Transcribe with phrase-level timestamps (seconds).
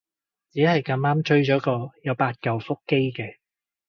[0.51, 3.35] 只係咁啱追咗個有八舊腹肌嘅